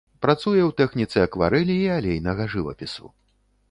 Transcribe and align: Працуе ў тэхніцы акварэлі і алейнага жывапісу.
Працуе 0.25 0.61
ў 0.61 0.71
тэхніцы 0.79 1.17
акварэлі 1.27 1.79
і 1.85 1.87
алейнага 2.01 2.53
жывапісу. 2.57 3.17